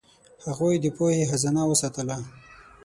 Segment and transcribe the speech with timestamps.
[0.45, 2.17] هغوی د پوهې خزانه وساتله.